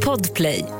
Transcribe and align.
Podplay. 0.00 0.75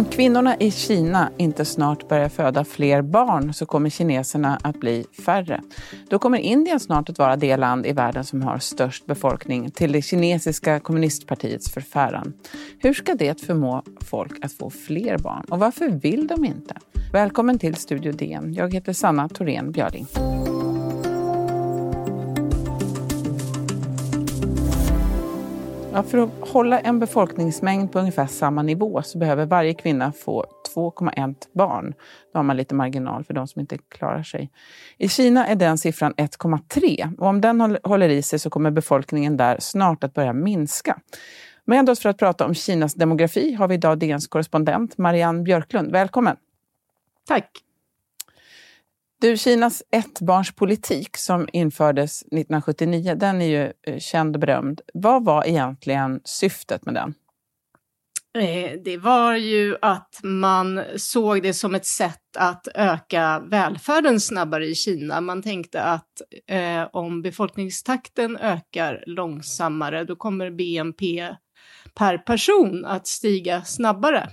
Om 0.00 0.06
kvinnorna 0.06 0.56
i 0.56 0.70
Kina 0.70 1.30
inte 1.36 1.64
snart 1.64 2.08
börjar 2.08 2.28
föda 2.28 2.64
fler 2.64 3.02
barn 3.02 3.54
så 3.54 3.66
kommer 3.66 3.90
kineserna 3.90 4.58
att 4.62 4.76
bli 4.76 5.04
färre. 5.26 5.60
Då 6.10 6.18
kommer 6.18 6.38
Indien 6.38 6.80
snart 6.80 7.08
att 7.08 7.18
vara 7.18 7.36
det 7.36 7.56
land 7.56 7.86
i 7.86 7.92
världen 7.92 8.24
som 8.24 8.42
har 8.42 8.58
störst 8.58 9.06
befolkning 9.06 9.70
till 9.70 9.92
det 9.92 10.02
kinesiska 10.02 10.80
kommunistpartiets 10.80 11.70
förfäran. 11.70 12.32
Hur 12.78 12.94
ska 12.94 13.14
det 13.14 13.40
förmå 13.40 13.82
folk 14.00 14.44
att 14.44 14.52
få 14.52 14.70
fler 14.70 15.18
barn 15.18 15.44
och 15.50 15.58
varför 15.58 15.88
vill 15.88 16.26
de 16.26 16.44
inte? 16.44 16.74
Välkommen 17.12 17.58
till 17.58 17.74
Studio 17.74 18.12
DN. 18.12 18.54
Jag 18.54 18.74
heter 18.74 18.92
Sanna 18.92 19.28
Thorén 19.28 19.72
Björling. 19.72 20.06
Ja, 25.92 26.02
för 26.02 26.18
att 26.18 26.48
hålla 26.48 26.80
en 26.80 26.98
befolkningsmängd 26.98 27.92
på 27.92 27.98
ungefär 27.98 28.26
samma 28.26 28.62
nivå 28.62 29.02
så 29.02 29.18
behöver 29.18 29.46
varje 29.46 29.74
kvinna 29.74 30.12
få 30.12 30.44
2,1 30.74 31.34
barn. 31.52 31.94
Då 32.32 32.38
har 32.38 32.42
man 32.42 32.56
lite 32.56 32.74
marginal 32.74 33.24
för 33.24 33.34
de 33.34 33.48
som 33.48 33.60
inte 33.60 33.78
klarar 33.78 34.22
sig. 34.22 34.50
I 34.98 35.08
Kina 35.08 35.46
är 35.46 35.54
den 35.54 35.78
siffran 35.78 36.14
1,3 36.14 37.18
och 37.18 37.26
om 37.26 37.40
den 37.40 37.78
håller 37.84 38.08
i 38.08 38.22
sig 38.22 38.38
så 38.38 38.50
kommer 38.50 38.70
befolkningen 38.70 39.36
där 39.36 39.56
snart 39.60 40.04
att 40.04 40.14
börja 40.14 40.32
minska. 40.32 40.98
Med 41.64 41.90
oss 41.90 42.00
för 42.00 42.08
att 42.08 42.18
prata 42.18 42.46
om 42.46 42.54
Kinas 42.54 42.94
demografi 42.94 43.54
har 43.54 43.68
vi 43.68 43.74
idag 43.74 43.98
DNs 43.98 44.26
korrespondent 44.26 44.98
Marianne 44.98 45.42
Björklund. 45.42 45.92
Välkommen! 45.92 46.36
Tack! 47.28 47.69
Du, 49.20 49.36
Kinas 49.36 49.82
ettbarnspolitik 49.90 51.16
som 51.16 51.48
infördes 51.52 52.22
1979, 52.22 53.14
den 53.14 53.42
är 53.42 53.46
ju 53.46 53.72
eh, 53.86 53.98
känd 53.98 54.36
och 54.36 54.40
berömd. 54.40 54.80
Vad 54.94 55.24
var 55.24 55.48
egentligen 55.48 56.20
syftet 56.24 56.84
med 56.84 56.94
den? 56.94 57.14
Eh, 58.38 58.72
det 58.84 58.96
var 58.96 59.34
ju 59.34 59.76
att 59.82 60.20
man 60.22 60.82
såg 60.96 61.42
det 61.42 61.54
som 61.54 61.74
ett 61.74 61.86
sätt 61.86 62.36
att 62.38 62.68
öka 62.74 63.42
välfärden 63.46 64.20
snabbare 64.20 64.66
i 64.66 64.74
Kina. 64.74 65.20
Man 65.20 65.42
tänkte 65.42 65.82
att 65.82 66.22
eh, 66.46 66.88
om 66.92 67.22
befolkningstakten 67.22 68.36
ökar 68.36 69.04
långsammare, 69.06 70.04
då 70.04 70.16
kommer 70.16 70.50
BNP 70.50 71.34
per 71.94 72.18
person 72.18 72.84
att 72.84 73.06
stiga 73.06 73.62
snabbare. 73.62 74.28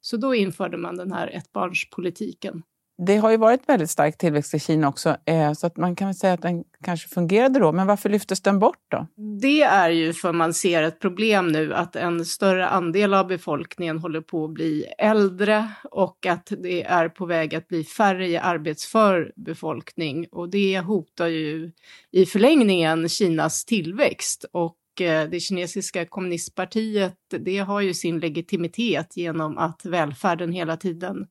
Så 0.00 0.16
då 0.16 0.34
införde 0.34 0.76
man 0.76 0.96
den 0.96 1.12
här 1.12 1.28
ettbarnspolitiken. 1.28 2.62
Det 2.98 3.16
har 3.16 3.30
ju 3.30 3.36
varit 3.36 3.68
väldigt 3.68 3.90
stark 3.90 4.18
tillväxt 4.18 4.54
i 4.54 4.58
Kina 4.58 4.88
också, 4.88 5.16
eh, 5.26 5.52
så 5.52 5.66
att 5.66 5.76
man 5.76 5.96
kan 5.96 6.08
väl 6.08 6.14
säga 6.14 6.32
att 6.32 6.42
den 6.42 6.64
kanske 6.84 7.08
fungerade 7.08 7.58
då. 7.58 7.72
Men 7.72 7.86
varför 7.86 8.08
lyftes 8.08 8.40
den 8.40 8.58
bort 8.58 8.82
då? 8.90 9.06
Det 9.40 9.62
är 9.62 9.90
ju 9.90 10.12
för 10.12 10.32
man 10.32 10.54
ser 10.54 10.82
ett 10.82 11.00
problem 11.00 11.48
nu 11.48 11.74
att 11.74 11.96
en 11.96 12.24
större 12.24 12.68
andel 12.68 13.14
av 13.14 13.26
befolkningen 13.26 13.98
håller 13.98 14.20
på 14.20 14.44
att 14.44 14.50
bli 14.50 14.84
äldre 14.98 15.68
och 15.90 16.26
att 16.26 16.52
det 16.58 16.82
är 16.82 17.08
på 17.08 17.26
väg 17.26 17.54
att 17.54 17.68
bli 17.68 17.84
färre 17.84 18.28
i 18.28 18.36
arbetsför 18.36 19.32
befolkning. 19.36 20.26
Och 20.32 20.50
det 20.50 20.80
hotar 20.80 21.26
ju 21.26 21.72
i 22.10 22.26
förlängningen 22.26 23.08
Kinas 23.08 23.64
tillväxt. 23.64 24.44
Och 24.52 25.00
eh, 25.00 25.28
det 25.28 25.40
kinesiska 25.40 26.06
kommunistpartiet, 26.06 27.18
det 27.40 27.58
har 27.58 27.80
ju 27.80 27.94
sin 27.94 28.18
legitimitet 28.18 29.16
genom 29.16 29.58
att 29.58 29.84
välfärden 29.84 30.52
hela 30.52 30.76
tiden 30.76 31.26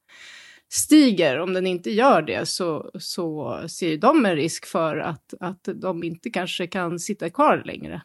stiger. 0.73 1.39
Om 1.39 1.53
den 1.53 1.67
inte 1.67 1.91
gör 1.91 2.21
det 2.21 2.49
så, 2.49 2.91
så 2.99 3.57
ser 3.67 3.97
de 3.97 4.25
en 4.25 4.35
risk 4.35 4.65
för 4.65 4.97
att, 4.97 5.33
att 5.39 5.69
de 5.75 6.03
inte 6.03 6.29
kanske 6.29 6.67
kan 6.67 6.99
sitta 6.99 7.29
kvar 7.29 7.61
längre. 7.65 8.01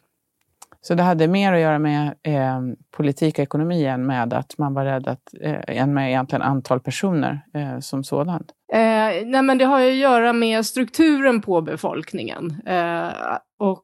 Så 0.81 0.95
det 0.95 1.03
hade 1.03 1.27
mer 1.27 1.53
att 1.53 1.59
göra 1.59 1.79
med 1.79 2.07
eh, 2.23 2.61
politik 2.91 3.33
och 3.33 3.43
ekonomi 3.43 3.85
än 3.85 4.05
med 4.05 4.33
att 4.33 4.57
man 4.57 4.73
var 4.73 4.85
rädd 4.85 5.07
att, 5.07 5.33
eh, 5.41 5.77
än 5.77 5.93
med 5.93 6.09
egentligen 6.09 6.41
antal 6.41 6.79
personer 6.79 7.41
eh, 7.53 7.79
som 7.79 8.03
sådant? 8.03 8.51
Eh, 8.73 8.79
nej 9.25 9.41
men 9.41 9.57
det 9.57 9.65
har 9.65 9.79
ju 9.79 9.89
att 9.89 9.97
göra 9.97 10.33
med 10.33 10.65
strukturen 10.65 11.41
på 11.41 11.61
befolkningen. 11.61 12.61
Eh, 12.65 13.09
och 13.59 13.83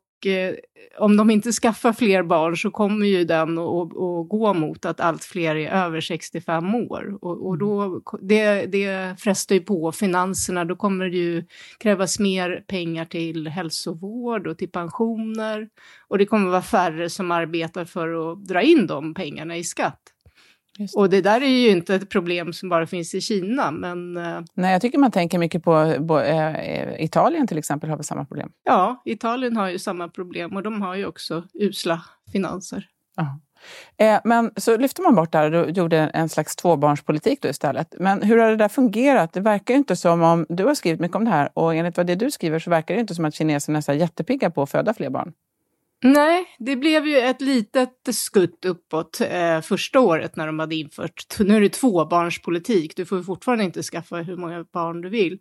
om 0.98 1.18
de 1.18 1.30
inte 1.30 1.52
skaffar 1.52 1.94
fler 1.94 2.24
barn 2.24 2.58
så 2.58 2.72
kommer 2.72 3.06
ju 3.06 3.24
den 3.24 3.58
att 3.58 3.90
gå 4.30 4.54
mot 4.54 4.86
att 4.86 5.00
allt 5.00 5.24
fler 5.24 5.56
är 5.56 5.72
över 5.72 6.02
65 6.02 6.76
år. 6.76 7.18
Och, 7.22 7.48
och 7.48 7.58
då, 7.58 8.02
det, 8.22 8.66
det 8.66 9.20
frestar 9.20 9.56
ju 9.56 9.62
på 9.62 9.92
finanserna. 9.92 10.66
Då 10.66 10.76
kommer 10.76 11.06
det 11.10 11.18
ju 11.18 11.44
krävas 11.78 12.20
mer 12.20 12.64
pengar 12.68 13.06
till 13.06 13.48
hälsovård 13.48 14.48
och 14.48 14.58
till 14.58 14.72
pensioner. 14.72 15.70
Och 16.08 16.18
det 16.18 16.26
kommer 16.26 16.50
vara 16.50 16.62
färre 16.62 17.10
som 17.10 17.32
arbetar 17.32 17.86
för 17.86 18.32
att 18.32 18.46
dra 18.46 18.62
in 18.62 18.88
de 18.88 19.14
pengarna 19.14 19.58
i 19.58 19.64
skatt. 19.64 20.15
Det. 20.78 20.94
Och 20.96 21.10
det 21.10 21.22
där 21.22 21.42
är 21.42 21.48
ju 21.48 21.70
inte 21.70 21.96
ett 21.96 22.10
problem 22.10 22.54
som 22.54 22.70
bara 22.70 22.88
finns 22.88 23.16
i 23.16 23.22
Kina, 23.22 23.72
men... 23.72 24.18
Eh, 24.18 24.42
Nej, 24.54 24.72
jag 24.72 24.82
tycker 24.82 24.98
man 24.98 25.12
tänker 25.12 25.40
mycket 25.40 25.64
på, 25.64 26.06
på 26.08 26.20
äh, 26.20 27.04
Italien 27.04 27.48
till 27.48 27.58
exempel 27.58 27.90
har 27.90 27.98
väl 27.98 28.04
samma 28.04 28.26
problem? 28.26 28.52
Ja, 28.64 29.02
Italien 29.06 29.58
har 29.58 29.70
ju 29.70 29.80
samma 29.80 30.08
problem 30.08 30.56
och 30.56 30.64
de 30.64 30.82
har 30.82 30.96
ju 30.96 31.06
också 31.06 31.44
usla 31.54 32.02
finanser. 32.32 32.88
Eh, 33.98 34.20
men 34.24 34.52
så 34.56 34.78
lyfte 34.78 35.02
man 35.02 35.16
bort 35.16 35.32
det 35.32 35.38
här 35.38 35.54
och 35.54 35.70
gjorde 35.70 35.98
en 35.98 36.30
slags 36.30 36.56
tvåbarnspolitik 36.56 37.42
då 37.42 37.48
istället. 37.48 37.96
Men 38.00 38.22
hur 38.22 38.38
har 38.38 38.50
det 38.50 38.56
där 38.56 38.70
fungerat? 38.70 39.34
Det 39.34 39.40
verkar 39.40 39.74
ju 39.74 39.78
inte 39.78 39.96
som 39.96 40.22
om, 40.22 40.46
du 40.50 40.66
har 40.66 40.76
skrivit 40.76 41.00
mycket 41.00 41.16
om 41.16 41.26
det 41.26 41.32
här 41.32 41.50
och 41.54 41.76
enligt 41.76 41.98
vad 41.98 42.08
det 42.08 42.16
du 42.16 42.32
skriver 42.32 42.60
så 42.60 42.70
verkar 42.70 42.96
det 42.96 43.02
inte 43.02 43.16
som 43.16 43.26
att 43.26 43.36
kineserna 43.36 43.82
är 43.88 43.94
jättepigga 43.94 44.50
på 44.50 44.62
att 44.62 44.72
föda 44.72 44.94
fler 44.94 45.10
barn. 45.10 45.34
Nej, 46.06 46.46
det 46.60 46.76
blev 46.76 47.08
ju 47.08 47.18
ett 47.18 47.42
litet 47.42 47.90
skutt 48.12 48.66
uppåt 48.66 49.22
eh, 49.22 49.62
första 49.62 50.00
året 50.00 50.36
när 50.36 50.48
de 50.48 50.60
hade 50.60 50.76
infört, 50.76 51.40
nu 51.40 51.56
är 51.56 51.62
det 51.62 51.70
tvåbarnspolitik, 51.70 52.96
du 52.96 53.06
får 53.06 53.24
fortfarande 53.24 53.64
inte 53.64 53.84
skaffa 53.84 54.16
hur 54.16 54.38
många 54.38 54.66
barn 54.74 55.02
du 55.02 55.10
vill. 55.10 55.40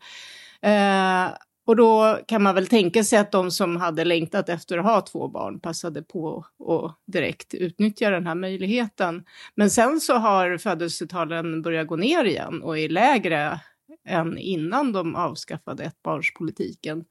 Eh, 0.63 1.27
och 1.67 1.77
då 1.77 2.19
kan 2.29 2.43
man 2.43 2.55
väl 2.55 2.67
tänka 2.67 3.05
sig 3.05 3.19
att 3.19 3.33
de 3.33 3.51
som 3.51 3.77
hade 3.77 4.05
längtat 4.05 4.49
efter 4.49 4.79
att 4.79 4.85
ha 4.85 5.01
två 5.01 5.29
barn 5.29 5.61
passade 5.61 6.03
på 6.03 6.45
att 6.69 7.13
direkt 7.13 7.55
utnyttja 7.55 8.11
den 8.11 8.27
här 8.27 8.35
möjligheten. 8.35 9.25
Men 9.55 9.71
sen 9.71 10.01
så 10.01 10.15
har 10.15 10.59
födelsetalen 10.59 11.63
börjat 11.63 11.87
gå 11.87 11.97
ner 11.97 12.25
igen 12.25 12.63
och 12.63 12.79
är 12.79 12.89
lägre 12.89 13.61
än 14.09 14.39
innan 14.39 14.93
de 14.93 15.17
avskaffade 15.17 15.85
ettbarnspolitiken. 15.85 17.05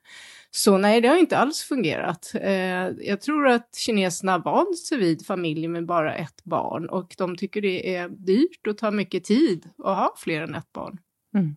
Så 0.52 0.78
nej, 0.78 1.02
det 1.02 1.08
har 1.08 1.18
inte 1.18 1.38
alls 1.38 1.64
fungerat. 1.64 2.32
Eh, 2.42 2.54
jag 2.88 3.22
tror 3.22 3.48
att 3.48 3.76
kineserna 3.76 4.38
vant 4.38 4.78
sig 4.78 4.98
vid 4.98 5.26
familjer 5.26 5.70
med 5.70 5.86
bara 5.86 6.16
ett 6.16 6.44
barn 6.44 6.90
och 6.90 7.16
de 7.18 7.36
tycker 7.36 7.62
det 7.62 7.96
är 7.96 8.10
dyrt 8.10 8.68
och 8.68 8.78
tar 8.78 8.92
mycket 8.92 9.24
tid 9.24 9.70
att 9.78 9.98
ha 9.98 10.14
fler 10.18 10.42
än 10.42 10.56
ett 10.56 10.74
barn. 10.74 10.98
Mm. 11.36 11.56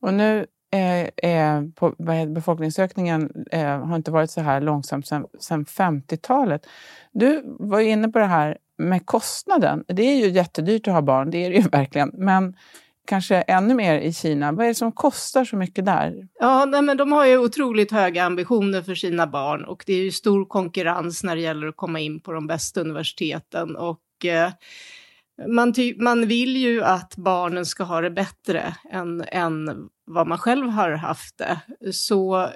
Och 0.00 0.14
nu 0.14 0.46
är, 0.70 1.10
är 1.16 1.72
på, 1.74 1.94
befolkningsökningen 2.34 3.46
är, 3.50 3.78
har 3.78 3.96
inte 3.96 4.10
varit 4.10 4.30
så 4.30 4.40
här 4.40 4.60
långsam 4.60 5.02
sedan 5.02 5.26
50-talet. 5.64 6.66
Du 7.12 7.42
var 7.58 7.80
inne 7.80 8.08
på 8.08 8.18
det 8.18 8.26
här 8.26 8.58
med 8.78 9.06
kostnaden. 9.06 9.84
Det 9.86 10.02
är 10.02 10.16
ju 10.16 10.28
jättedyrt 10.28 10.88
att 10.88 10.94
ha 10.94 11.02
barn, 11.02 11.30
det 11.30 11.38
är 11.38 11.50
det 11.50 11.56
ju 11.56 11.68
verkligen. 11.68 12.10
Men 12.14 12.56
kanske 13.10 13.36
ännu 13.36 13.74
mer 13.74 14.00
i 14.00 14.12
Kina. 14.12 14.52
Vad 14.52 14.64
är 14.64 14.68
det 14.68 14.74
som 14.74 14.92
kostar 14.92 15.44
så 15.44 15.56
mycket 15.56 15.84
där? 15.84 16.28
Ja, 16.38 16.64
nej, 16.64 16.82
men 16.82 16.96
de 16.96 17.12
har 17.12 17.26
ju 17.26 17.38
otroligt 17.38 17.92
höga 17.92 18.24
ambitioner 18.24 18.82
för 18.82 18.94
sina 18.94 19.26
barn 19.26 19.64
och 19.64 19.82
det 19.86 19.92
är 19.92 20.02
ju 20.02 20.10
stor 20.10 20.44
konkurrens 20.44 21.24
när 21.24 21.36
det 21.36 21.42
gäller 21.42 21.66
att 21.66 21.76
komma 21.76 22.00
in 22.00 22.20
på 22.20 22.32
de 22.32 22.46
bästa 22.46 22.80
universiteten. 22.80 23.76
Och, 23.76 24.24
eh, 24.24 24.50
man, 25.48 25.74
man 25.96 26.28
vill 26.28 26.56
ju 26.56 26.82
att 26.82 27.16
barnen 27.16 27.66
ska 27.66 27.84
ha 27.84 28.00
det 28.00 28.10
bättre 28.10 28.76
än, 28.90 29.24
än 29.28 29.88
vad 30.06 30.26
man 30.26 30.38
själv 30.38 30.68
har 30.68 30.90
haft 30.90 31.38
det. 31.38 31.60
Så 31.92 32.48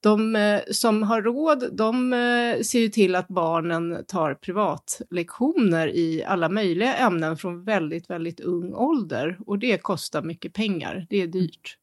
de 0.00 0.36
eh, 0.36 0.60
som 0.70 1.02
har 1.02 1.22
råd, 1.22 1.68
de 1.72 2.12
eh, 2.12 2.62
ser 2.62 2.78
ju 2.78 2.88
till 2.88 3.14
att 3.14 3.28
barnen 3.28 4.04
tar 4.08 4.34
privatlektioner 4.34 5.88
i 5.88 6.24
alla 6.24 6.48
möjliga 6.48 6.94
ämnen 6.94 7.36
från 7.36 7.64
väldigt, 7.64 8.10
väldigt 8.10 8.40
ung 8.40 8.74
ålder. 8.74 9.38
Och 9.46 9.58
det 9.58 9.82
kostar 9.82 10.22
mycket 10.22 10.52
pengar, 10.52 11.06
det 11.10 11.22
är 11.22 11.26
dyrt. 11.26 11.76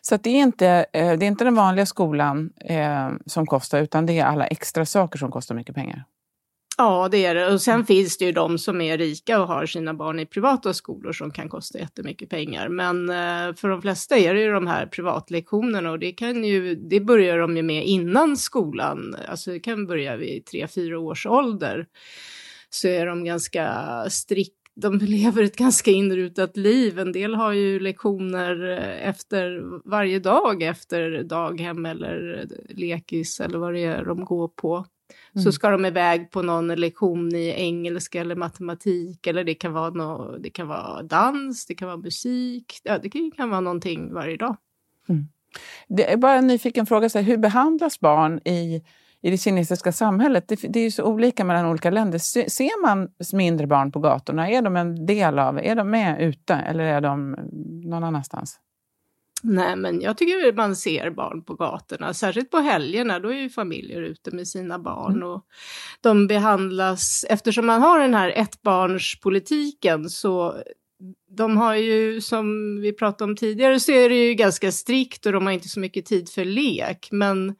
Så 0.00 0.16
det, 0.16 0.30
är 0.30 0.42
inte, 0.42 0.68
eh, 0.92 1.18
det 1.18 1.24
är 1.24 1.28
inte 1.28 1.44
den 1.44 1.54
vanliga 1.54 1.86
skolan 1.86 2.50
som 3.26 3.46
kostar, 3.46 3.82
utan 3.82 4.06
det 4.06 4.18
är 4.18 4.24
alla 4.24 4.46
extra 4.46 4.86
saker 4.86 5.18
som 5.18 5.30
kostar 5.30 5.54
mycket 5.54 5.74
pengar? 5.74 6.04
Ja, 6.80 7.08
det 7.10 7.24
är 7.24 7.34
det. 7.34 7.52
Och 7.52 7.60
sen 7.60 7.74
mm. 7.74 7.86
finns 7.86 8.18
det 8.18 8.24
ju 8.24 8.32
de 8.32 8.58
som 8.58 8.80
är 8.80 8.98
rika 8.98 9.40
och 9.40 9.48
har 9.48 9.66
sina 9.66 9.94
barn 9.94 10.20
i 10.20 10.26
privata 10.26 10.74
skolor 10.74 11.12
som 11.12 11.30
kan 11.30 11.48
kosta 11.48 11.78
jättemycket 11.78 12.30
pengar. 12.30 12.68
Men 12.68 13.10
eh, 13.10 13.54
för 13.54 13.68
de 13.68 13.82
flesta 13.82 14.18
är 14.18 14.34
det 14.34 14.40
ju 14.40 14.52
de 14.52 14.66
här 14.66 14.86
privatlektionerna 14.86 15.90
och 15.90 15.98
det, 15.98 16.12
kan 16.12 16.44
ju, 16.44 16.74
det 16.74 17.00
börjar 17.00 17.38
de 17.38 17.56
ju 17.56 17.62
med 17.62 17.86
innan 17.86 18.36
skolan. 18.36 19.16
Alltså 19.28 19.50
det 19.50 19.60
kan 19.60 19.86
börja 19.86 20.16
vid 20.16 20.46
tre, 20.46 20.68
fyra 20.68 20.98
års 20.98 21.26
ålder. 21.26 21.86
så 22.70 22.88
är 22.88 23.06
de 23.06 23.24
ganska 23.24 23.74
strikt 24.10 24.54
de 24.80 24.98
lever 25.02 25.42
ett 25.42 25.56
ganska 25.56 25.90
inrutat 25.90 26.56
liv. 26.56 26.98
En 26.98 27.12
del 27.12 27.34
har 27.34 27.52
ju 27.52 27.80
lektioner 27.80 28.70
eh, 28.70 29.08
efter 29.08 29.62
varje 29.88 30.18
dag 30.18 30.62
efter 30.62 31.22
daghem 31.22 31.86
eller 31.86 32.46
lekis 32.68 33.40
eller 33.40 33.58
vad 33.58 33.74
det 33.74 33.84
är 33.84 34.04
de 34.04 34.24
går 34.24 34.48
på. 34.48 34.86
Mm. 35.34 35.44
Så 35.44 35.52
ska 35.52 35.70
de 35.70 35.86
iväg 35.86 36.30
på 36.30 36.42
någon 36.42 36.68
lektion 36.68 37.34
i 37.34 37.54
engelska 37.56 38.20
eller 38.20 38.36
matematik 38.36 39.26
eller 39.26 39.44
det 39.44 39.54
kan 39.54 39.72
vara, 39.72 39.90
no, 39.90 40.38
det 40.38 40.50
kan 40.50 40.68
vara 40.68 41.02
dans, 41.02 41.66
det 41.66 41.74
kan 41.74 41.88
vara 41.88 41.98
musik, 41.98 42.80
ja, 42.84 42.98
det 42.98 43.10
kan, 43.10 43.30
kan 43.36 43.50
vara 43.50 43.60
någonting 43.60 44.12
varje 44.12 44.36
dag. 44.36 44.56
Mm. 45.08 45.28
Det 45.88 46.12
är 46.12 46.16
bara 46.16 46.34
en 46.34 46.46
nyfiken 46.46 46.86
fråga, 46.86 47.08
så 47.08 47.18
här, 47.18 47.24
hur 47.24 47.36
behandlas 47.36 48.00
barn 48.00 48.40
i 48.44 48.82
i 49.20 49.30
det 49.30 49.38
kinesiska 49.38 49.92
samhället. 49.92 50.48
Det, 50.48 50.60
det 50.68 50.80
är 50.80 50.84
ju 50.84 50.90
så 50.90 51.04
olika 51.04 51.44
mellan 51.44 51.66
olika 51.66 51.90
länder. 51.90 52.18
Ser 52.48 52.82
man 52.82 53.08
mindre 53.32 53.66
barn 53.66 53.92
på 53.92 54.00
gatorna? 54.00 54.50
Är 54.50 54.62
de 54.62 54.76
en 54.76 55.06
del 55.06 55.38
av, 55.38 55.58
är 55.58 55.74
de 55.74 55.90
med 55.90 56.20
ute 56.20 56.54
eller 56.54 56.84
är 56.84 57.00
de 57.00 57.36
någon 57.84 58.04
annanstans? 58.04 58.60
Nej, 59.42 59.76
men 59.76 60.00
jag 60.00 60.18
tycker 60.18 60.52
man 60.52 60.76
ser 60.76 61.10
barn 61.10 61.44
på 61.44 61.54
gatorna, 61.54 62.14
särskilt 62.14 62.50
på 62.50 62.58
helgerna. 62.58 63.18
Då 63.18 63.28
är 63.28 63.36
ju 63.36 63.50
familjer 63.50 64.02
ute 64.02 64.30
med 64.30 64.48
sina 64.48 64.78
barn 64.78 65.16
mm. 65.16 65.28
och 65.28 65.44
de 66.00 66.26
behandlas, 66.26 67.24
eftersom 67.28 67.66
man 67.66 67.82
har 67.82 68.00
den 68.00 68.14
här 68.14 68.32
ettbarnspolitiken 68.36 70.10
så 70.10 70.62
de 71.30 71.56
har 71.56 71.74
ju, 71.74 72.20
som 72.20 72.76
vi 72.80 72.92
pratade 72.92 73.30
om 73.30 73.36
tidigare, 73.36 73.80
så 73.80 73.92
är 73.92 74.08
det 74.08 74.26
ju 74.26 74.34
ganska 74.34 74.72
strikt 74.72 75.26
och 75.26 75.32
de 75.32 75.46
har 75.46 75.52
inte 75.52 75.68
så 75.68 75.80
mycket 75.80 76.06
tid 76.06 76.28
för 76.28 76.44
lek. 76.44 77.08
Men 77.10 77.54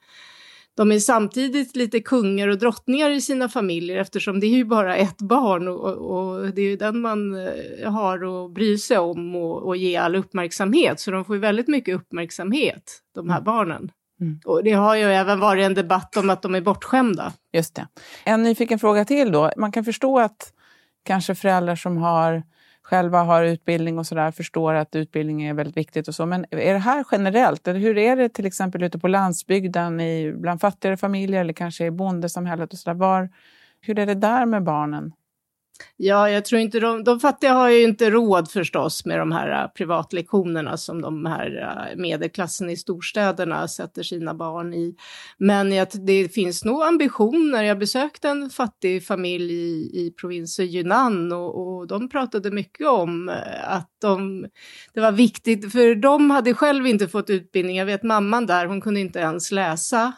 de 0.79 0.93
är 0.93 0.99
samtidigt 0.99 1.77
lite 1.77 2.01
kungar 2.01 2.49
och 2.49 2.59
drottningar 2.59 3.11
i 3.11 3.21
sina 3.21 3.49
familjer 3.49 3.97
eftersom 3.97 4.41
det 4.41 4.47
är 4.47 4.57
ju 4.57 4.65
bara 4.65 4.97
ett 4.97 5.19
barn 5.19 5.69
och, 5.69 5.95
och 5.95 6.55
det 6.55 6.63
är 6.63 6.71
ju 6.71 6.77
den 6.77 7.01
man 7.01 7.47
eh, 7.47 7.93
har 7.93 8.45
att 8.45 8.51
bry 8.51 8.79
sig 8.79 8.99
om 8.99 9.37
och, 9.37 9.63
och, 9.63 9.77
ge 9.77 9.97
all 9.97 10.17
uppmärksamhet. 10.17 11.01
Så 11.01 11.11
de 11.11 11.25
får 11.25 11.37
ju 11.37 11.41
väldigt 11.41 11.69
mycket 11.69 11.95
uppmärksamhet, 11.97 12.99
de 13.15 13.31
här 13.31 13.37
mm. 13.37 13.45
barnen. 13.45 13.91
Mm. 14.21 14.41
Och 14.45 14.65
det 14.65 14.73
har 14.73 14.97
ju 14.97 15.03
även 15.03 15.41
varit 15.41 15.67
en 15.67 15.75
debatt 15.75 16.17
om 16.17 16.31
att 16.31 16.43
de 16.43 16.55
är 16.55 16.61
bortskämda. 16.61 17.33
Just 17.53 17.75
det. 17.75 17.89
En 18.25 18.43
nyfiken 18.43 18.79
fråga 18.79 19.05
till 19.05 19.33
då. 19.33 19.51
Man 19.57 19.73
kan 19.73 19.85
förstå 19.85 20.19
att 20.19 20.53
kanske 21.05 21.35
föräldrar 21.35 21.77
som 21.77 21.97
har 21.97 22.43
själva 22.88 23.23
har 23.23 23.44
utbildning 23.44 23.99
och 23.99 24.06
sådär 24.06 24.31
förstår 24.31 24.75
att 24.75 24.96
utbildning 24.96 25.43
är 25.43 25.55
väldigt 25.55 25.76
viktigt 25.76 26.08
och 26.08 26.14
så. 26.14 26.26
Men 26.26 26.46
är 26.50 26.73
det 26.73 26.79
här 26.79 27.05
generellt? 27.12 27.69
Eller 27.69 27.81
hur 27.81 27.99
är 27.99 28.17
det 28.17 28.29
till 28.29 28.46
exempel 28.46 28.82
ute 28.82 28.99
på 28.99 29.08
landsbygden, 29.08 30.00
i, 30.00 30.32
bland 30.32 30.61
fattigare 30.61 30.96
familjer 30.96 31.40
eller 31.40 31.52
kanske 31.52 31.87
i 31.87 31.90
bondesamhället 31.90 32.73
och 32.73 32.79
sådär? 32.79 33.29
hur 33.81 33.99
är 33.99 34.06
det 34.06 34.14
där 34.14 34.46
med 34.46 34.62
barnen? 34.62 35.12
Ja, 35.97 36.31
jag 36.31 36.45
tror 36.45 36.61
inte 36.61 36.81
de, 36.81 37.05
de 37.05 37.21
fattiga 37.21 37.53
har 37.53 37.71
ju 37.71 37.83
inte 37.83 38.11
råd 38.11 38.51
förstås 38.51 39.05
med 39.05 39.19
de 39.19 39.33
här 39.33 39.65
uh, 39.65 39.71
privatlektionerna 39.71 40.77
som 40.77 41.03
de 41.03 41.27
här 41.27 41.51
uh, 41.57 42.01
medelklassen 42.01 42.71
i 42.71 42.77
storstäderna 42.77 43.69
sätter 43.69 44.03
sina 44.03 44.35
barn 44.35 44.75
i. 44.75 44.97
Men 45.39 45.73
jag, 45.73 45.89
det 45.93 46.29
finns 46.29 46.65
nog 46.65 46.83
ambitioner. 46.83 47.63
Jag 47.63 47.79
besökte 47.79 48.29
en 48.29 48.51
fattig 48.51 49.07
familj 49.07 49.53
i, 49.53 50.07
i 50.07 50.15
provinsen 50.21 50.67
Yunnan 50.67 51.33
och, 51.33 51.79
och 51.79 51.87
de 51.87 52.09
pratade 52.09 52.51
mycket 52.51 52.87
om 52.87 53.29
äh, 53.29 53.73
att 53.73 53.91
de, 54.01 54.47
det 54.95 55.01
var 55.01 55.13
viktigt, 55.13 55.73
för 55.73 55.95
de 55.95 56.31
hade 56.31 56.55
själv 56.55 56.87
inte 56.87 57.09
fått 57.09 57.31
utbildning. 57.31 57.77
Jag 57.77 57.87
vet 57.87 58.03
mamman 58.03 58.47
där, 58.47 58.67
hon 58.67 58.81
kunde 58.81 59.01
inte 59.01 59.19
ens 59.19 59.51
läsa. 59.51 60.13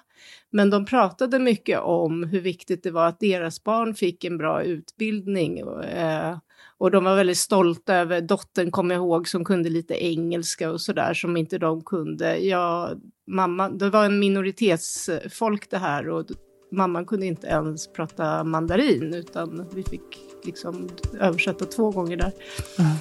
Men 0.51 0.71
de 0.71 0.85
pratade 0.85 1.39
mycket 1.39 1.81
om 1.81 2.25
hur 2.25 2.41
viktigt 2.41 2.83
det 2.83 2.91
var 2.91 3.07
att 3.07 3.21
deras 3.21 3.65
barn 3.65 3.95
fick 3.95 4.25
en 4.25 4.39
bra 4.39 4.63
utbildning. 4.63 5.65
Och, 5.65 5.85
eh, 5.85 6.39
och 6.79 6.91
de 6.91 7.05
var 7.05 7.17
väldigt 7.17 7.39
stolta 7.39 7.95
över 7.95 8.21
dottern, 8.21 8.71
kom 8.71 8.91
jag 8.91 8.99
ihåg, 8.99 9.29
som 9.29 9.45
kunde 9.45 9.69
lite 9.69 10.05
engelska 10.05 10.71
och 10.71 10.81
sådär 10.81 11.15
som 11.15 11.37
inte 11.37 11.59
de 11.59 11.85
kunde. 11.85 12.39
Ja, 12.39 12.91
mamma, 13.27 13.69
det 13.69 13.91
var 13.91 14.05
en 14.05 14.19
minoritetsfolk 14.19 15.71
det 15.71 15.79
här 15.79 16.09
och 16.09 16.25
mamman 16.73 17.07
kunde 17.07 17.27
inte 17.27 17.47
ens 17.47 17.93
prata 17.93 18.45
mandarin 18.45 19.15
utan 19.15 19.67
vi 19.75 19.83
fick 19.83 20.19
liksom 20.45 20.89
översätta 21.21 21.65
två 21.65 21.91
gånger 21.91 22.17
där. 22.17 22.33
Mm. 22.79 22.93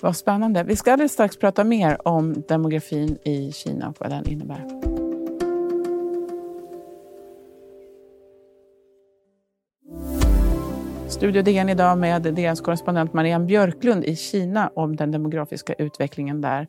Vad 0.00 0.16
spännande. 0.16 0.64
Vi 0.64 0.76
ska 0.76 0.92
alldeles 0.92 1.12
strax 1.12 1.36
prata 1.36 1.64
mer 1.64 2.08
om 2.08 2.42
demografin 2.48 3.18
i 3.24 3.52
Kina 3.52 3.88
och 3.88 3.96
vad 4.00 4.10
den 4.10 4.28
innebär. 4.28 4.95
Studio 11.08 11.42
DN 11.42 11.68
idag 11.68 11.98
med 11.98 12.22
DNs 12.22 12.60
korrespondent 12.60 13.12
Marianne 13.12 13.44
Björklund 13.44 14.04
i 14.04 14.16
Kina 14.16 14.70
om 14.74 14.96
den 14.96 15.10
demografiska 15.10 15.72
utvecklingen 15.72 16.40
där. 16.40 16.66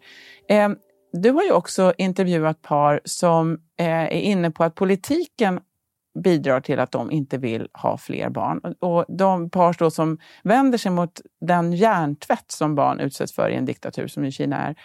Ehm, 0.49 0.75
du 1.13 1.31
har 1.31 1.43
ju 1.43 1.51
också 1.51 1.93
intervjuat 1.97 2.61
par 2.61 3.01
som 3.03 3.53
eh, 3.79 3.87
är 3.87 4.09
inne 4.09 4.51
på 4.51 4.63
att 4.63 4.75
politiken 4.75 5.59
bidrar 6.23 6.61
till 6.61 6.79
att 6.79 6.91
de 6.91 7.11
inte 7.11 7.37
vill 7.37 7.67
ha 7.73 7.97
fler 7.97 8.29
barn. 8.29 8.75
Och 8.79 9.05
de 9.07 9.49
par 9.49 9.75
då 9.79 9.91
som 9.91 10.17
vänder 10.43 10.77
sig 10.77 10.91
mot 10.91 11.21
den 11.41 11.73
hjärntvätt 11.73 12.51
som 12.51 12.75
barn 12.75 12.99
utsätts 12.99 13.33
för 13.33 13.49
i 13.49 13.55
en 13.55 13.65
diktatur 13.65 14.07
som 14.07 14.25
ju 14.25 14.31
Kina 14.31 14.67
är. 14.67 14.75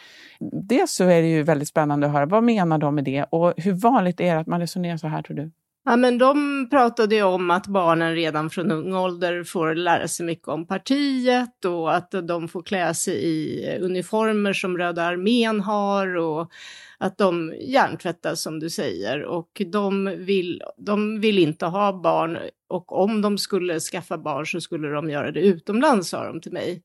Dels 0.69 0.93
så 0.93 1.05
är 1.05 1.23
det 1.23 1.29
ju 1.29 1.43
väldigt 1.43 1.69
spännande 1.69 2.07
att 2.07 2.13
höra, 2.13 2.27
vad 2.27 2.45
menar 2.45 2.79
de 2.79 2.95
med 2.95 3.05
det? 3.05 3.25
Och 3.31 3.55
hur 3.57 3.73
vanligt 3.73 4.21
är 4.21 4.35
det 4.35 4.41
att 4.41 4.47
man 4.47 4.61
resonerar 4.61 4.97
så 4.97 5.07
här 5.07 5.23
tror 5.23 5.37
du? 5.37 5.51
Ja, 5.85 5.97
men 5.97 6.19
de 6.19 6.69
pratade 6.71 7.15
ju 7.15 7.23
om 7.23 7.51
att 7.51 7.67
barnen 7.67 8.15
redan 8.15 8.51
från 8.51 8.71
ung 8.71 8.95
ålder 8.95 9.45
får 9.45 9.75
lära 9.75 10.09
sig 10.09 10.27
mycket 10.27 10.49
om 10.49 10.67
partiet 10.67 11.65
och 11.65 11.95
att 11.95 12.11
de 12.11 12.49
får 12.49 12.63
klä 12.63 12.95
sig 12.95 13.15
i 13.15 13.79
uniformer 13.81 14.53
som 14.53 14.79
Röda 14.79 15.03
armén 15.03 15.61
har 15.61 16.17
och 16.17 16.53
att 16.99 17.19
de 17.19 17.55
hjärntvättas 17.61 18.43
som 18.43 18.61
du 18.61 18.71
säger 18.71 19.25
och 19.25 19.63
de 19.73 20.05
vill, 20.19 20.63
de 20.77 21.21
vill 21.21 21.39
inte 21.39 21.67
ha 21.67 22.01
barn 22.03 22.39
och 22.69 23.03
om 23.03 23.23
de 23.23 23.39
skulle 23.39 23.81
skaffa 23.81 24.19
barn 24.19 24.47
så 24.47 24.61
skulle 24.61 24.89
de 24.89 25.11
göra 25.11 25.33
det 25.33 25.41
utomlands 25.41 26.09
sa 26.09 26.25
de 26.25 26.41
till 26.41 26.53
mig. 26.53 26.83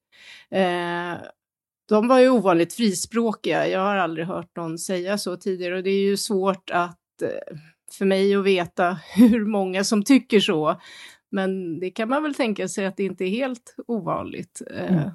Eh, 0.51 1.17
de 1.89 2.07
var 2.07 2.19
ju 2.19 2.29
ovanligt 2.29 2.73
frispråkiga, 2.73 3.67
jag 3.67 3.79
har 3.79 3.95
aldrig 3.95 4.27
hört 4.27 4.55
någon 4.55 4.77
säga 4.77 5.17
så 5.17 5.37
tidigare 5.37 5.75
och 5.77 5.83
det 5.83 5.89
är 5.89 6.01
ju 6.01 6.17
svårt 6.17 6.69
att 6.69 7.21
eh, 7.21 7.57
för 7.91 8.05
mig 8.05 8.35
att 8.35 8.45
veta 8.45 8.93
hur 9.15 9.45
många 9.45 9.83
som 9.83 10.03
tycker 10.03 10.39
så. 10.39 10.81
Men 11.29 11.79
det 11.79 11.89
kan 11.89 12.09
man 12.09 12.23
väl 12.23 12.35
tänka 12.35 12.67
sig 12.67 12.85
att 12.85 12.97
det 12.97 13.03
inte 13.03 13.25
är 13.25 13.29
helt 13.29 13.75
ovanligt 13.87 14.61
eh, 14.71 14.93
mm. 14.93 15.09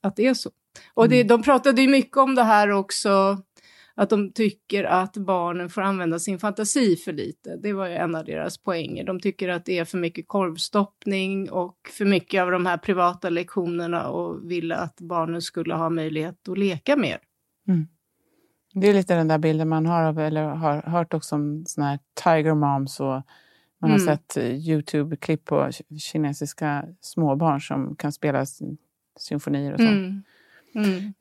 att 0.00 0.16
det 0.16 0.26
är 0.26 0.34
så. 0.34 0.50
Och 0.94 1.08
det, 1.08 1.16
mm. 1.16 1.28
de 1.28 1.42
pratade 1.42 1.82
ju 1.82 1.88
mycket 1.88 2.16
om 2.16 2.34
det 2.34 2.42
här 2.42 2.70
också, 2.70 3.42
att 3.94 4.10
de 4.10 4.32
tycker 4.32 4.84
att 4.84 5.16
barnen 5.16 5.70
får 5.70 5.82
använda 5.82 6.18
sin 6.18 6.38
fantasi 6.38 6.96
för 6.96 7.12
lite. 7.12 7.56
Det 7.56 7.72
var 7.72 7.86
ju 7.86 7.94
en 7.94 8.14
av 8.14 8.24
deras 8.24 8.58
poänger. 8.58 9.04
De 9.04 9.20
tycker 9.20 9.48
att 9.48 9.64
det 9.64 9.78
är 9.78 9.84
för 9.84 9.98
mycket 9.98 10.28
korvstoppning 10.28 11.50
och 11.50 11.76
för 11.90 12.04
mycket 12.04 12.42
av 12.42 12.50
de 12.50 12.66
här 12.66 12.76
privata 12.76 13.30
lektionerna 13.30 14.08
och 14.08 14.50
ville 14.50 14.76
att 14.76 15.00
barnen 15.00 15.42
skulle 15.42 15.74
ha 15.74 15.90
möjlighet 15.90 16.48
att 16.48 16.58
leka 16.58 16.96
mer. 16.96 17.18
Mm. 17.68 17.86
Det 18.72 18.88
är 18.88 18.94
lite 18.94 19.14
den 19.14 19.28
där 19.28 19.38
bilden 19.38 19.68
man 19.68 19.86
har 19.86 20.02
av, 20.02 20.18
eller 20.18 20.44
har 20.44 20.82
hört 20.82 21.14
också 21.14 21.34
om 21.34 21.64
såna 21.66 21.90
här 21.90 21.98
tiger 22.24 22.54
moms 22.54 23.00
och 23.00 23.22
man 23.80 23.90
har 23.90 23.98
mm. 23.98 24.06
sett 24.06 24.36
eh, 24.36 24.44
Youtube-klipp 24.44 25.44
på 25.44 25.70
kinesiska 25.98 26.84
småbarn 27.00 27.60
som 27.60 27.96
kan 27.96 28.12
spela 28.12 28.46
symfonier 29.18 29.72
och 29.72 29.80
så. 29.80 29.86
Mm. 29.86 30.22
Mm. 30.74 31.12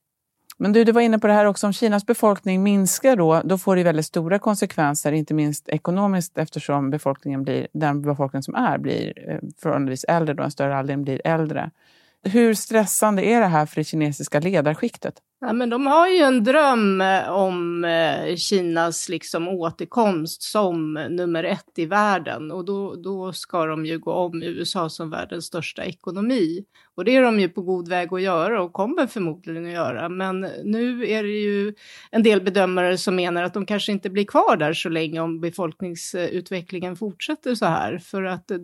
Men 0.57 0.73
du, 0.73 0.83
du 0.83 0.91
var 0.91 1.01
inne 1.01 1.19
på 1.19 1.27
det 1.27 1.33
här 1.33 1.45
också, 1.45 1.67
om 1.67 1.73
Kinas 1.73 2.05
befolkning 2.05 2.63
minskar 2.63 3.15
då, 3.15 3.41
då 3.45 3.57
får 3.57 3.75
det 3.75 3.83
väldigt 3.83 4.05
stora 4.05 4.39
konsekvenser, 4.39 5.11
inte 5.11 5.33
minst 5.33 5.69
ekonomiskt 5.69 6.37
eftersom 6.37 6.89
befolkningen 6.89 7.43
blir, 7.43 7.67
den 7.73 8.01
befolkning 8.01 8.43
som 8.43 8.55
är 8.55 8.77
blir 8.77 9.29
eh, 9.29 9.39
förhållandevis 9.57 10.03
äldre, 10.03 10.33
då 10.33 10.43
en 10.43 10.51
större 10.51 10.77
andel 10.77 10.97
blir 10.97 11.21
äldre. 11.25 11.71
Hur 12.23 12.53
stressande 12.53 13.25
är 13.25 13.39
det 13.39 13.47
här 13.47 13.65
för 13.65 13.75
det 13.75 13.83
kinesiska 13.83 14.39
ledarskiktet? 14.39 15.13
Ja, 15.43 15.53
men 15.53 15.69
de 15.69 15.87
har 15.87 16.07
ju 16.07 16.17
en 16.17 16.43
dröm 16.43 17.01
eh, 17.01 17.29
om 17.29 17.83
eh, 17.83 18.35
Kinas 18.35 19.09
liksom 19.09 19.47
återkomst 19.47 20.41
som 20.41 20.93
nummer 20.93 21.43
ett 21.43 21.71
i 21.79 21.85
världen 21.85 22.51
och 22.51 22.65
då, 22.65 22.95
då 22.95 23.33
ska 23.33 23.65
de 23.65 23.85
ju 23.85 23.99
gå 23.99 24.11
om 24.11 24.43
USA 24.43 24.89
som 24.89 25.09
världens 25.09 25.45
största 25.45 25.83
ekonomi. 25.85 26.65
Och 26.95 27.05
det 27.05 27.15
är 27.15 27.21
de 27.21 27.39
ju 27.39 27.49
på 27.49 27.61
god 27.61 27.87
väg 27.89 28.13
att 28.13 28.21
göra 28.21 28.63
och 28.63 28.73
kommer 28.73 29.07
förmodligen 29.07 29.65
att 29.65 29.71
göra. 29.71 30.09
Men 30.09 30.47
nu 30.63 31.09
är 31.09 31.23
det 31.23 31.29
ju 31.29 31.73
en 32.11 32.23
del 32.23 32.41
bedömare 32.41 32.97
som 32.97 33.15
menar 33.15 33.43
att 33.43 33.53
de 33.53 33.65
kanske 33.65 33.91
inte 33.91 34.09
blir 34.09 34.25
kvar 34.25 34.57
där 34.57 34.73
så 34.73 34.89
länge 34.89 35.19
om 35.19 35.39
befolkningsutvecklingen 35.39 36.95
fortsätter 36.95 37.55
så 37.55 37.65
här. 37.65 37.97
För 37.97 38.23
att 38.23 38.51
eh, 38.51 38.57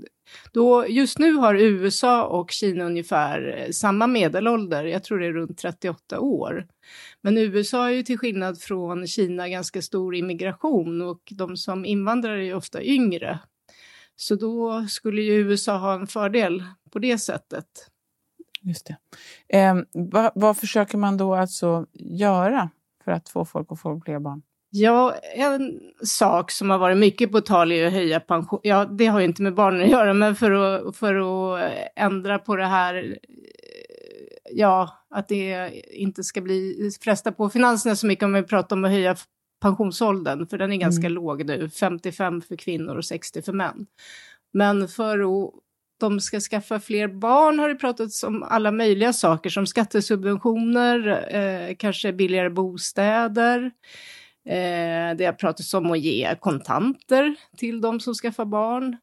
då, 0.53 0.87
just 0.87 1.19
nu 1.19 1.33
har 1.33 1.55
USA 1.55 2.23
och 2.23 2.51
Kina 2.51 2.85
ungefär 2.85 3.67
samma 3.71 4.07
medelålder, 4.07 4.83
jag 4.83 5.03
tror 5.03 5.19
det 5.19 5.25
är 5.25 5.33
runt 5.33 5.57
38 5.57 6.19
år. 6.19 6.66
Men 7.21 7.37
USA 7.37 7.87
är 7.87 7.91
ju 7.91 8.03
till 8.03 8.17
skillnad 8.17 8.61
från 8.61 9.07
Kina 9.07 9.49
ganska 9.49 9.81
stor 9.81 10.15
immigration 10.15 11.01
och 11.01 11.21
de 11.31 11.57
som 11.57 11.85
invandrar 11.85 12.31
är 12.31 12.43
ju 12.43 12.53
ofta 12.53 12.83
yngre. 12.83 13.39
Så 14.15 14.35
då 14.35 14.85
skulle 14.87 15.21
ju 15.21 15.33
USA 15.33 15.77
ha 15.77 15.93
en 15.93 16.07
fördel 16.07 16.63
på 16.91 16.99
det 16.99 17.17
sättet. 17.17 17.65
Just 18.61 18.87
det. 18.87 18.97
Eh, 19.57 19.75
vad, 19.93 20.31
vad, 20.35 20.57
försöker 20.57 20.97
man 20.97 21.17
då 21.17 21.35
alltså 21.35 21.85
göra 21.93 22.69
för 23.03 23.11
att 23.11 23.29
få 23.29 23.45
folk 23.45 23.71
att 23.71 23.79
få 23.79 24.01
fler 24.05 24.19
barn? 24.19 24.41
Ja, 24.69 25.15
en 25.35 25.79
sak 26.03 26.51
som 26.51 26.69
har 26.69 26.77
varit 26.77 26.97
mycket 26.97 27.31
på 27.31 27.41
tal 27.41 27.71
är 27.71 27.87
att 27.87 27.93
höja 27.93 28.19
pension. 28.19 28.59
Ja, 28.63 28.85
det 28.85 29.05
har 29.05 29.19
ju 29.19 29.25
inte 29.25 29.41
med 29.41 29.53
barnen 29.53 29.81
att 29.81 29.89
göra, 29.89 30.13
men 30.13 30.35
för 30.35 30.51
att, 30.51 30.95
för 30.95 31.15
att 31.15 31.71
ändra 31.95 32.39
på 32.39 32.55
det 32.55 32.65
här, 32.65 33.17
ja, 34.51 34.96
att 35.09 35.27
det 35.27 35.71
inte 35.91 36.23
ska 36.23 36.41
bli 36.41 36.91
fresta 37.01 37.31
på 37.31 37.49
finanserna 37.49 37.95
så 37.95 38.07
mycket 38.07 38.25
om 38.25 38.33
vi 38.33 38.43
pratar 38.43 38.75
om 38.75 38.85
att 38.85 38.91
höja 38.91 39.15
pensionsåldern, 39.61 40.47
för 40.47 40.57
den 40.57 40.71
är 40.71 40.77
ganska 40.77 41.07
mm. 41.07 41.13
låg 41.13 41.45
nu, 41.45 41.69
55 41.69 42.41
för 42.41 42.55
kvinnor 42.55 42.95
och 42.95 43.05
60 43.05 43.41
för 43.41 43.53
män. 43.53 43.85
Men 44.53 44.87
för 44.87 45.19
att 45.19 45.53
de 45.99 46.19
ska 46.19 46.39
skaffa 46.39 46.79
fler 46.79 47.07
barn 47.07 47.59
har 47.59 47.69
det 47.69 47.75
pratats 47.75 48.23
om 48.23 48.43
alla 48.43 48.71
möjliga 48.71 49.13
saker 49.13 49.49
som 49.49 49.67
skattesubventioner, 49.67 51.27
eh, 51.35 51.75
kanske 51.75 52.13
billigare 52.13 52.49
bostäder. 52.49 53.71
Eh, 54.45 55.17
det 55.17 55.25
har 55.25 55.33
pratats 55.33 55.73
om 55.73 55.91
att 55.91 55.99
ge 55.99 56.35
kontanter 56.39 57.35
till 57.57 57.81
de 57.81 57.99
som 57.99 58.13
skaffar 58.13 58.45
barn. 58.45 58.97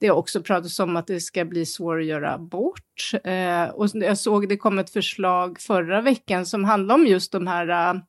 Det 0.00 0.08
har 0.08 0.16
också 0.16 0.42
pratats 0.42 0.80
om 0.80 0.96
att 0.96 1.06
det 1.06 1.20
ska 1.20 1.44
bli 1.44 1.66
svårare 1.66 2.00
att 2.00 2.06
göra 2.06 2.34
abort. 2.34 3.12
Eh, 3.24 3.64
och 3.64 3.88
jag 3.94 4.18
såg 4.18 4.48
det 4.48 4.56
kom 4.56 4.78
ett 4.78 4.90
förslag 4.90 5.60
förra 5.60 6.00
veckan 6.00 6.46
som 6.46 6.64
handlade 6.64 7.00
om 7.00 7.06
just 7.06 7.32
de 7.32 7.46
här 7.46 7.94
eh, 7.94 8.00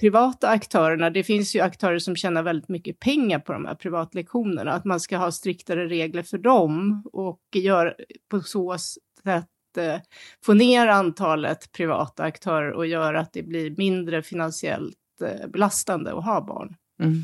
privata 0.00 0.48
aktörerna. 0.48 1.10
Det 1.10 1.22
finns 1.22 1.56
ju 1.56 1.60
aktörer 1.60 1.98
som 1.98 2.16
tjänar 2.16 2.42
väldigt 2.42 2.68
mycket 2.68 3.00
pengar 3.00 3.38
på 3.38 3.52
de 3.52 3.64
här 3.64 3.74
privatlektionerna. 3.74 4.72
Att 4.72 4.84
man 4.84 5.00
ska 5.00 5.16
ha 5.16 5.32
striktare 5.32 5.86
regler 5.86 6.22
för 6.22 6.38
dem 6.38 7.02
och 7.12 7.40
gör 7.54 7.96
på 8.30 8.40
så 8.40 8.78
sätt 8.78 9.46
eh, 9.76 10.00
få 10.44 10.54
ner 10.54 10.86
antalet 10.86 11.72
privata 11.72 12.22
aktörer 12.22 12.72
och 12.72 12.86
göra 12.86 13.20
att 13.20 13.32
det 13.32 13.42
blir 13.42 13.74
mindre 13.76 14.22
finansiellt 14.22 14.96
eh, 15.24 15.48
belastande 15.48 16.12
att 16.12 16.24
ha 16.24 16.40
barn. 16.40 16.76
Mm. 17.02 17.22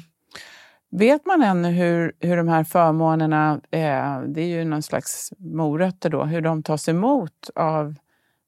Vet 0.91 1.27
man 1.27 1.43
ännu 1.43 1.69
hur, 1.69 2.13
hur 2.21 2.37
de 2.37 2.49
här 2.49 2.65
förmånerna, 2.65 3.61
eh, 3.71 4.21
det 4.21 4.41
är 4.41 4.47
ju 4.59 4.65
någon 4.65 4.83
slags 4.83 5.33
morötter 5.39 6.11
då, 6.11 6.25
hur 6.25 6.41
de 6.41 6.63
tas 6.63 6.89
emot 6.89 7.51
av 7.55 7.95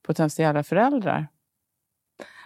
potentiella 0.06 0.62
föräldrar? 0.62 1.28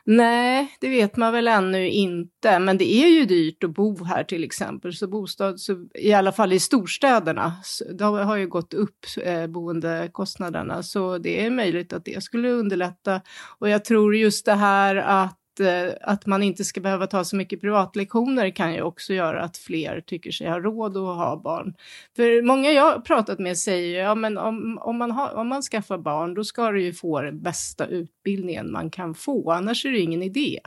Nej, 0.05 0.77
det 0.81 0.89
vet 0.89 1.17
man 1.17 1.33
väl 1.33 1.49
ännu 1.49 1.89
inte, 1.89 2.59
men 2.59 2.79
det 2.79 2.93
är 2.93 3.09
ju 3.09 3.25
dyrt 3.25 3.65
att 3.65 3.71
bo 3.71 4.05
här 4.05 4.25
till 4.25 4.45
exempel. 4.45 4.93
Så 4.93 5.07
bostad, 5.09 5.61
så, 5.61 5.87
i 5.95 6.13
alla 6.13 6.33
fall 6.33 6.53
i 6.53 6.61
storstäderna, 6.61 7.53
det 7.95 8.05
har 8.05 8.37
ju 8.37 8.49
gått 8.49 8.75
upp 8.75 9.07
eh, 9.23 9.47
boendekostnaderna, 9.47 10.83
så 10.83 11.19
det 11.19 11.45
är 11.47 11.51
möjligt 11.51 11.93
att 11.93 12.05
det 12.05 12.23
skulle 12.23 12.51
underlätta. 12.51 13.21
Och 13.59 13.69
jag 13.69 13.85
tror 13.85 14.17
just 14.17 14.47
det 14.47 14.55
här 14.55 14.97
att 14.97 15.39
att 16.01 16.27
man 16.27 16.43
inte 16.43 16.65
ska 16.65 16.81
behöva 16.81 17.07
ta 17.07 17.25
så 17.25 17.37
mycket 17.37 17.61
privatlektioner 17.61 18.51
kan 18.51 18.75
ju 18.75 18.83
också 18.83 19.15
göra 19.15 19.43
att 19.43 19.57
fler 19.57 20.01
tycker 20.01 20.31
sig 20.31 20.49
ha 20.49 20.61
råd 20.61 20.97
att 20.97 21.17
ha 21.17 21.37
barn. 21.37 21.75
För 22.17 22.43
många 22.43 22.71
jag 22.71 22.83
har 22.83 23.01
pratat 23.01 23.39
med 23.39 23.59
säger 23.59 24.03
ja 24.03 24.15
men 24.15 24.39
om, 24.39 24.79
om, 24.79 24.99
man, 24.99 25.11
har, 25.11 25.35
om 25.35 25.49
man 25.49 25.63
skaffar 25.63 25.99
barn 25.99 26.35
då 26.35 26.45
ska 26.45 26.71
du 26.71 26.83
ju 26.83 26.93
få 26.93 27.21
den 27.21 27.43
bästa 27.43 27.87
utbildningen 27.87 28.73
man 28.73 28.91
kan 28.91 29.15
få, 29.15 29.53
annars 29.53 29.87
är 29.87 29.93
det 29.93 30.01
ingen 30.01 30.23
idé. 30.23 30.61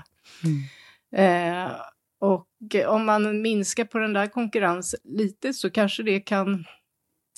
Mm. 0.44 1.66
Eh, 1.66 1.72
och 2.20 2.48
om 2.88 3.06
man 3.06 3.42
minskar 3.42 3.86
på 3.86 3.98
den 3.98 4.14
där 4.14 4.28
konkurrensen 4.28 5.00
lite 5.04 5.54
så 5.54 5.70
kanske 5.70 6.04
det 6.04 6.20
kan 6.20 6.66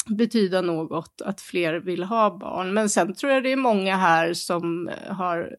betyda 0.09 0.61
något 0.61 1.21
att 1.25 1.41
fler 1.41 1.73
vill 1.73 2.03
ha 2.03 2.37
barn. 2.37 2.73
Men 2.73 2.89
sen 2.89 3.13
tror 3.13 3.31
jag 3.31 3.43
det 3.43 3.51
är 3.51 3.55
många 3.55 3.95
här 3.95 4.33
som 4.33 4.89
har 5.09 5.57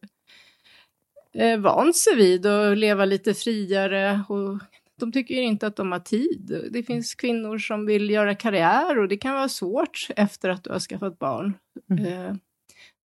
eh, 1.39 1.59
vant 1.59 1.95
sig 1.95 2.15
vid 2.15 2.45
att 2.45 2.77
leva 2.77 3.05
lite 3.05 3.33
friare 3.33 4.23
och 4.29 4.59
de 4.99 5.11
tycker 5.11 5.35
inte 5.35 5.67
att 5.67 5.75
de 5.75 5.91
har 5.91 5.99
tid. 5.99 6.69
Det 6.71 6.83
finns 6.83 7.15
kvinnor 7.15 7.57
som 7.57 7.85
vill 7.85 8.09
göra 8.09 8.35
karriär 8.35 8.99
och 8.99 9.07
det 9.07 9.17
kan 9.17 9.33
vara 9.33 9.49
svårt 9.49 10.07
efter 10.15 10.49
att 10.49 10.63
du 10.63 10.71
har 10.71 10.79
skaffat 10.79 11.19
barn. 11.19 11.53
Mm. 11.91 12.05
Eh, 12.05 12.35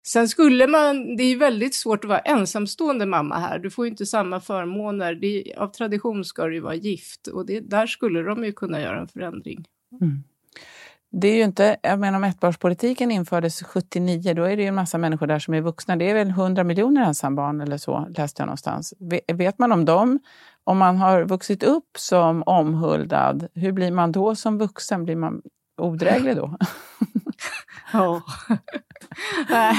sen 0.08 0.28
skulle 0.28 0.68
man, 0.68 1.16
det 1.16 1.24
är 1.24 1.38
väldigt 1.38 1.76
svårt 1.76 2.04
att 2.04 2.10
vara 2.10 2.20
ensamstående 2.20 3.06
mamma 3.06 3.40
här. 3.40 3.60
Du 3.60 3.70
får 3.70 3.88
inte 3.88 4.06
samma 4.06 4.40
förmåner. 4.40 5.16
Det, 5.16 5.54
av 5.58 5.68
tradition 5.68 6.26
ska 6.26 6.46
du 6.46 6.54
ju 6.54 6.62
vara 6.62 6.76
gift 6.76 7.28
och 7.28 7.46
det, 7.46 7.60
där 7.60 7.88
skulle 7.88 8.22
de 8.22 8.44
ju 8.46 8.52
kunna 8.52 8.82
göra 8.82 9.00
en 9.00 9.08
förändring. 9.08 9.66
Mm. 10.02 10.24
Det 11.14 11.28
är 11.28 11.36
ju 11.36 11.44
inte, 11.44 11.78
jag 11.82 12.00
menar 12.00 12.18
om 12.18 12.24
ettbarnspolitiken 12.24 13.12
infördes 13.12 13.64
79, 13.64 14.34
då 14.34 14.44
är 14.44 14.58
det 14.58 14.62
ju 14.62 14.68
en 14.68 14.76
massa 14.76 14.98
människor 14.98 15.28
där 15.28 15.40
som 15.40 15.54
är 15.54 15.62
vuxna. 15.62 15.96
Det 15.96 16.10
är 16.10 16.14
väl 16.14 16.30
100 16.30 16.64
miljoner 16.64 17.02
ensambarn 17.02 17.62
eller 17.62 17.78
så, 17.78 18.08
läste 18.18 18.42
jag 18.42 18.48
någonstans. 18.48 18.94
Vet 19.34 19.60
man 19.60 19.72
om 19.72 19.86
dem? 19.86 20.20
Om 20.64 20.78
man 20.78 20.98
har 20.98 21.24
vuxit 21.24 21.64
upp 21.64 21.90
som 21.98 22.44
omhuldad, 22.46 23.48
hur 23.54 23.72
blir 23.72 23.92
man 23.92 24.12
då 24.12 24.36
som 24.36 24.58
vuxen? 24.58 25.04
Blir 25.04 25.16
man 25.16 25.42
odräglig 25.78 26.36
då? 26.36 26.58
Ja. 27.94 28.22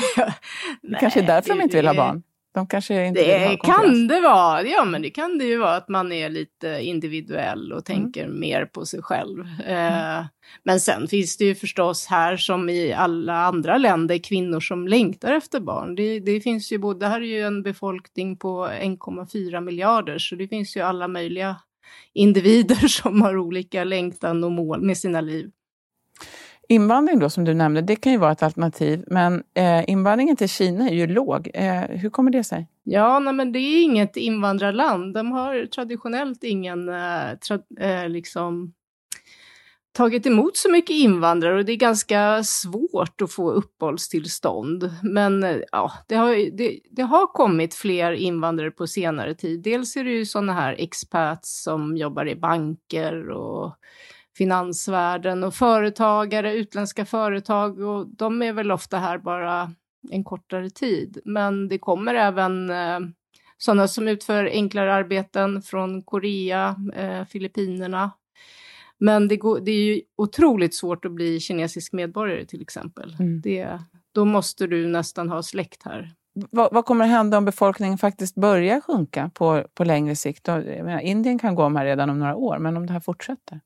det 0.83 0.99
kanske 1.01 1.21
är 1.21 1.27
därför 1.27 1.49
de 1.49 1.63
inte 1.63 1.77
vill 1.77 1.87
ha 1.87 1.95
barn. 1.95 2.23
De 2.55 2.67
kanske 2.67 3.07
inte 3.07 3.21
det 3.21 3.57
kan 3.57 4.09
det 4.09 4.21
vara. 4.21 4.63
Ja, 4.63 4.85
men 4.85 5.03
det 5.03 5.11
kan 5.11 5.39
det 5.39 5.45
ju 5.45 5.57
vara 5.57 5.77
att 5.77 5.89
man 5.89 6.13
är 6.13 6.31
lite 6.31 6.79
individuell 6.83 7.73
och 7.73 7.91
mm. 7.91 8.03
tänker 8.03 8.25
mm. 8.25 8.41
mer 8.41 8.65
på 8.65 8.87
sig 8.87 9.03
själv. 9.03 9.47
Mm. 9.65 10.19
Eh, 10.19 10.27
men 10.63 10.81
sen 10.81 11.09
finns 11.09 11.37
det 11.37 11.45
ju 11.45 11.55
förstås 11.55 12.07
här 12.07 12.37
som 12.37 12.69
i 12.69 12.93
alla 12.93 13.37
andra 13.37 13.79
länder 13.79 14.19
kvinnor 14.19 14.61
som 14.61 14.89
längtar 14.89 15.33
efter 15.33 15.61
barn. 15.61 15.95
Det, 15.95 16.21
det 16.21 16.41
finns 16.41 16.73
ju 16.73 16.79
både, 16.79 17.07
här 17.07 17.21
är 17.21 17.25
ju 17.25 17.43
en 17.43 17.63
befolkning 17.63 18.37
på 18.37 18.67
1,4 18.67 19.61
miljarder 19.61 20.19
så 20.19 20.35
det 20.35 20.49
finns 20.49 20.77
ju 20.77 20.81
alla 20.81 21.09
möjliga 21.09 21.57
individer 22.13 22.89
som 22.89 23.23
har 23.23 23.37
olika 23.37 23.85
längtan 23.85 24.45
och 24.45 24.53
mål 24.53 24.83
med 24.83 24.99
sina 24.99 25.21
liv. 25.21 25.51
Invandring 26.69 27.19
då, 27.19 27.31
som 27.31 27.45
du 27.45 27.55
nämnde, 27.55 27.81
det 27.81 27.97
kan 27.97 28.13
ju 28.13 28.19
vara 28.19 28.33
ett 28.33 28.43
alternativ. 28.43 29.05
Men 29.07 29.43
eh, 29.55 29.91
invandringen 29.91 30.37
till 30.37 30.49
Kina 30.49 30.89
är 30.89 30.95
ju 30.95 31.07
låg. 31.07 31.51
Eh, 31.55 31.81
hur 31.81 32.11
kommer 32.11 32.31
det 32.31 32.45
sig? 32.45 32.69
Ja, 32.83 33.19
nej, 33.19 33.35
men 33.35 33.53
det 33.53 33.59
är 33.59 33.83
inget 33.83 34.17
invandrarland. 34.17 35.15
De 35.15 35.33
har 35.33 35.67
traditionellt 35.67 36.45
ingen 36.45 36.89
eh, 36.89 37.39
tra 37.47 37.59
eh, 37.81 38.09
liksom 38.09 38.73
tagit 39.93 40.27
emot 40.27 40.57
så 40.57 40.71
mycket 40.71 40.97
invandrare 40.97 41.59
och 41.59 41.65
det 41.65 41.73
är 41.73 41.77
ganska 41.77 42.43
svårt 42.43 43.23
att 43.23 43.33
få 43.33 43.51
uppehållstillstånd. 43.51 44.91
Men 45.03 45.45
eh, 45.45 45.57
ja, 45.73 45.93
det 46.09 46.15
har, 46.15 46.57
det, 46.57 46.81
det, 46.91 47.03
har 47.03 47.27
kommit 47.27 47.75
fler 47.75 48.13
invandrare 48.13 48.71
på 48.71 48.87
senare 48.87 49.35
tid. 49.35 49.63
Dels 49.63 49.97
är 49.97 50.05
det 50.05 50.11
ju 50.11 50.27
sådana 50.27 50.53
här 50.53 50.77
expats 50.79 51.63
som 51.63 51.97
jobbar 51.97 52.29
i 52.29 52.37
banker 52.37 53.31
och 53.31 53.75
finansvärlden 54.37 55.45
och 55.45 55.55
företagare, 55.55 56.55
utländska 56.55 57.05
företag 57.05 57.81
och 57.81 58.07
de 58.07 58.43
är 58.43 58.53
väl 58.53 58.73
ofta 58.73 58.99
här 58.99 59.19
bara 59.19 59.73
en 60.11 60.25
kortare 60.25 60.71
tid. 60.71 61.19
Men 61.25 61.69
det 61.69 61.79
kommer 61.79 62.15
även 62.15 62.71
eh, 62.71 63.01
sådana 63.59 63.89
som 63.89 64.09
utför 64.09 64.45
enklare 64.45 64.95
arbeten 64.95 65.63
från 65.63 66.03
Korea, 66.03 66.77
eh, 66.95 67.25
Filippinerna. 67.25 68.11
Men 68.99 69.29
det, 69.29 69.37
går, 69.37 69.61
det, 69.61 69.71
är 69.71 69.85
ju 69.85 70.01
otroligt 70.17 70.75
svårt 70.75 71.05
att 71.05 71.13
bli 71.13 71.41
kinesisk 71.41 71.93
medborgare 71.93 72.47
till 72.47 72.63
exempel. 72.63 73.17
Mm. 73.21 73.41
Det, 73.41 73.79
då 74.15 74.25
måste 74.25 74.67
du 74.67 74.87
nästan 74.87 75.29
ha 75.29 75.43
släkt 75.43 75.83
här. 75.83 76.13
Vad, 76.51 76.73
vad, 76.73 76.85
kommer 76.85 77.05
att 77.05 77.11
hända 77.11 77.39
om 77.39 77.45
befolkningen 77.45 77.99
faktiskt 77.99 78.35
börjar 78.35 78.81
sjunka 78.81 79.31
på, 79.35 79.65
på 79.75 79.85
längre 79.85 80.17
sikt? 80.17 80.47
Menar, 80.47 81.01
Indien 81.01 81.39
kan 81.39 81.55
gå 81.55 81.65
om 81.65 81.77
här 81.77 81.85
redan 81.85 82.11
om 82.11 82.19
några 82.19 82.37
år, 82.37 82.59
men 82.59 82.77
om 82.77 82.87
det 82.87 82.93
här 82.93 83.01
fortsätter? 83.01 83.61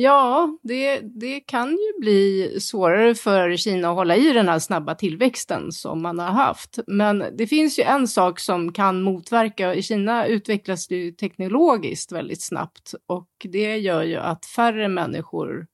Ja, 0.00 0.58
det, 0.62 1.00
det 1.00 1.40
kan 1.40 1.70
ju 1.70 2.00
bli 2.00 2.56
svårare 2.60 3.14
för 3.14 3.56
Kina 3.56 3.88
att 3.88 3.94
hålla 3.94 4.16
i 4.16 4.32
den 4.32 4.48
här 4.48 4.58
snabba 4.58 4.94
tillväxten 4.94 5.72
som 5.72 6.02
man 6.02 6.18
har 6.18 6.30
haft. 6.30 6.78
Men 6.86 7.24
det 7.38 7.46
finns 7.46 7.78
ju 7.78 7.82
en 7.82 8.08
sak 8.08 8.40
som 8.40 8.72
kan 8.72 9.02
motverka. 9.02 9.74
I 9.74 9.82
Kina 9.82 10.26
utvecklas 10.26 10.88
det 10.88 10.96
ju 10.96 11.12
teknologiskt 11.12 12.12
väldigt 12.12 12.42
snabbt 12.42 12.94
och 13.06 13.28
det 13.44 13.76
gör 13.76 14.02
ju 14.02 14.16
att 14.16 14.46
färre 14.46 14.88
människor 14.88 15.66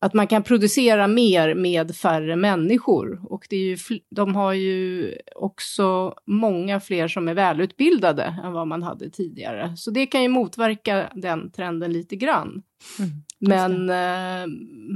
att 0.00 0.14
man 0.14 0.26
kan 0.26 0.42
producera 0.42 1.06
mer 1.06 1.54
med 1.54 1.96
färre 1.96 2.36
människor. 2.36 3.20
Och 3.32 3.46
det 3.50 3.56
är 3.56 3.60
ju, 3.60 4.00
de 4.10 4.34
har 4.34 4.52
ju 4.52 5.12
också 5.34 6.14
många 6.26 6.80
fler 6.80 7.08
som 7.08 7.28
är 7.28 7.34
välutbildade 7.34 8.40
än 8.44 8.52
vad 8.52 8.66
man 8.66 8.82
hade 8.82 9.10
tidigare. 9.10 9.76
Så 9.76 9.90
det 9.90 10.06
kan 10.06 10.22
ju 10.22 10.28
motverka 10.28 11.10
den 11.14 11.50
trenden 11.50 11.92
lite 11.92 12.16
grann. 12.16 12.62
Mm, 12.98 13.10
Men 13.38 13.90
eh, 13.90 14.46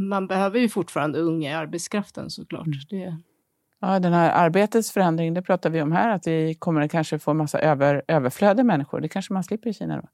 man 0.09 0.26
behöver 0.26 0.59
ju 0.59 0.68
fortfarande 0.68 1.18
unga 1.18 1.50
i 1.50 1.54
arbetskraften 1.54 2.30
såklart. 2.30 2.66
Mm. 2.66 2.78
Det... 2.90 3.16
Ja, 3.80 3.99
den 3.99 4.12
här 4.12 4.30
arbetets 4.30 4.92
förändring, 4.92 5.35
det 5.35 5.42
pratar 5.42 5.71
vi 5.71 5.82
om 5.82 5.92
här, 5.92 6.11
att 6.11 6.26
vi 6.26 6.54
kommer 6.54 6.88
kanske 6.88 7.18
få 7.18 7.35
massa 7.35 7.59
över, 7.59 8.02
överflödiga 8.09 8.64
människor. 8.64 9.00
Det 9.00 9.09
kanske 9.09 9.32
man 9.32 9.44
slipper 9.44 9.71
i 9.71 9.75
Kina 9.75 9.97
då? 9.97 10.09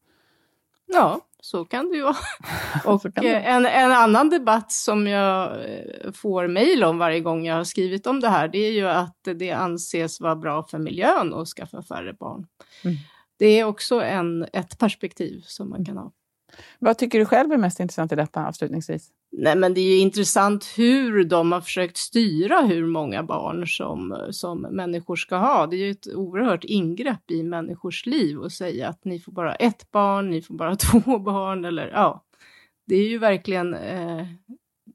Ja, 0.86 1.20
så 1.40 1.64
kan 1.64 1.90
det 1.90 1.96
ju 1.96 2.02
vara. 2.02 2.16
Och 2.84 3.06
en, 3.16 3.66
en 3.66 3.92
annan 3.92 4.28
debatt 4.28 4.72
som 4.72 5.06
jag 5.06 5.58
får 6.14 6.48
mejl 6.48 6.84
om 6.84 6.98
varje 6.98 7.20
gång 7.20 7.46
jag 7.46 7.54
har 7.54 7.64
skrivit 7.64 8.06
om 8.06 8.20
det 8.20 8.28
här, 8.28 8.48
det 8.48 8.58
är 8.58 8.72
ju 8.72 8.88
att 8.88 9.18
det 9.34 9.50
anses 9.50 10.20
vara 10.20 10.36
bra 10.36 10.62
för 10.62 10.78
miljön 10.78 11.34
att 11.34 11.48
skaffa 11.48 11.82
färre 11.82 12.12
barn. 12.12 12.46
Mm. 12.84 12.96
Det 13.38 13.46
är 13.46 13.64
också 13.64 14.02
en, 14.02 14.46
ett 14.52 14.78
perspektiv 14.78 15.40
som 15.44 15.70
man 15.70 15.84
kan 15.84 15.96
ha. 15.96 16.12
Vad 16.78 16.98
tycker 16.98 17.18
du 17.18 17.26
själv 17.26 17.52
är 17.52 17.56
mest 17.56 17.80
intressant 17.80 18.12
i 18.12 18.16
detta 18.16 18.46
avslutningsvis? 18.46 19.10
Nej, 19.30 19.56
men 19.56 19.74
det 19.74 19.80
är 19.80 19.94
ju 19.94 19.98
intressant 19.98 20.64
hur 20.76 21.24
de 21.24 21.52
har 21.52 21.60
försökt 21.60 21.96
styra 21.96 22.60
hur 22.60 22.86
många 22.86 23.22
barn 23.22 23.66
som, 23.66 24.26
som 24.30 24.60
människor 24.60 25.16
ska 25.16 25.36
ha. 25.36 25.66
Det 25.66 25.76
är 25.76 25.84
ju 25.84 25.90
ett 25.90 26.14
oerhört 26.14 26.64
ingrepp 26.64 27.30
i 27.30 27.42
människors 27.42 28.06
liv 28.06 28.42
att 28.42 28.52
säga 28.52 28.88
att 28.88 29.04
ni 29.04 29.20
får 29.20 29.32
bara 29.32 29.54
ett 29.54 29.90
barn, 29.90 30.30
ni 30.30 30.42
får 30.42 30.54
bara 30.54 30.76
två 30.76 31.18
barn 31.18 31.64
eller 31.64 31.88
ja. 31.88 32.24
Det 32.86 32.96
är 32.96 33.08
ju 33.08 33.18
verkligen, 33.18 33.74
eh, 33.74 34.26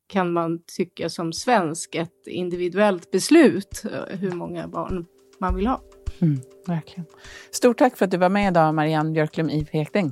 kan 0.07 0.33
man 0.33 0.61
tycka 0.77 1.09
som 1.09 1.33
svensk, 1.33 1.95
ett 1.95 2.27
individuellt 2.27 3.11
beslut 3.11 3.83
eh, 3.91 4.17
hur 4.17 4.31
många 4.31 4.67
barn 4.67 5.05
man 5.39 5.55
vill 5.55 5.67
ha. 5.67 5.81
Mm, 6.19 6.39
verkligen. 6.67 7.05
Stort 7.51 7.77
tack 7.77 7.97
för 7.97 8.05
att 8.05 8.11
du 8.11 8.17
var 8.17 8.29
med 8.29 8.51
idag, 8.51 8.75
Marianne 8.75 9.11
Björklund 9.11 9.51
i 9.51 9.67
Ekding. 9.71 10.11